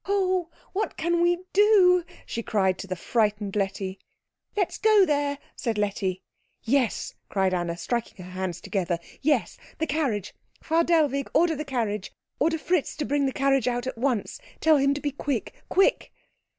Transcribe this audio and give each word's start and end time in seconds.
"Oh, 0.07 0.49
what 0.73 0.97
can 0.97 1.21
we 1.21 1.43
do?" 1.53 2.03
she 2.25 2.41
cried 2.41 2.79
to 2.79 2.87
the 2.87 2.95
frightened 2.95 3.55
Letty. 3.55 3.99
"Let's 4.57 4.79
go 4.79 5.05
there," 5.05 5.37
said 5.55 5.77
Letty. 5.77 6.23
"Yes!" 6.63 7.13
cried 7.29 7.53
Anna, 7.53 7.77
striking 7.77 8.25
her 8.25 8.31
hands 8.31 8.61
together. 8.61 8.97
"Yes! 9.21 9.59
The 9.77 9.85
carriage 9.85 10.33
Frau 10.63 10.81
Dellwig, 10.81 11.29
order 11.35 11.55
the 11.55 11.63
carriage 11.65 12.11
order 12.39 12.57
Fritz 12.57 12.95
to 12.95 13.05
bring 13.05 13.27
the 13.27 13.31
carriage 13.31 13.67
out 13.67 13.85
at 13.85 13.95
once. 13.95 14.39
Tell 14.59 14.77
him 14.77 14.95
to 14.95 15.01
be 15.01 15.11
quick 15.11 15.53
quick!" 15.69 16.11